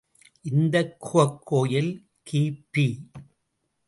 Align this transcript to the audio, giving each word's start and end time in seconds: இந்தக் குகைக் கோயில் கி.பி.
இந்தக் 0.41 0.99
குகைக் 0.99 1.41
கோயில் 1.45 1.91
கி.பி. 2.23 2.85